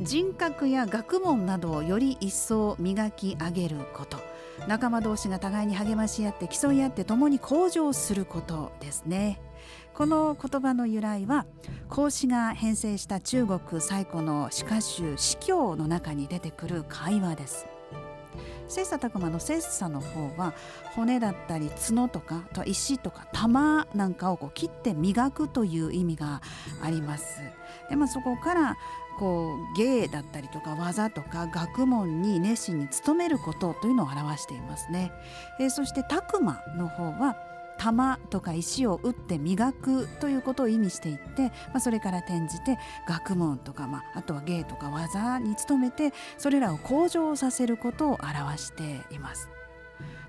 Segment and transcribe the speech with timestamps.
[0.00, 4.18] 人格や学問などをより一層磨き上げること。
[4.66, 9.40] 仲間同士が互いに励まし合って競い合って共に向上することですね。
[9.94, 11.46] この言葉の由来は
[11.88, 17.66] 孔子が編成した中国最古の詩歌集「詩教」の中に出てくる会話です。
[18.68, 20.54] 切磋琢磨の切磋の方は
[20.94, 26.40] 骨だったり角とかと石とか玉なんかをこう切って磨くという意味が
[26.82, 27.40] あります
[27.88, 28.76] で、まあ、そこから
[29.18, 35.12] こう芸だったりとか技とか学問に熱心に努めることというのを表していますね。
[35.60, 37.36] えー、そして琢磨の方は
[37.78, 49.48] 玉とか石を打って磨くということを意味していって、まあ、それから転じて学問とか、まあ、あとは芸とか技に努めてそれらを向上させることを表しています。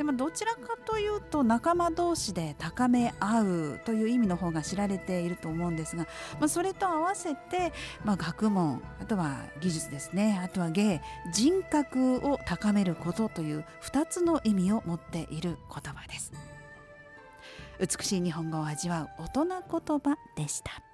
[0.00, 6.06] でもどちらかというと仲間同士で高め合うという意味の方が知られていると思うんですが、
[6.38, 11.02] まあ、それと合わせて、まあ、学問あとは技術ですねあとは芸
[11.34, 16.32] 人格を高めることという2つの意味を持っている言葉です
[17.80, 20.89] 美しい日本語を味わう大人言葉でした。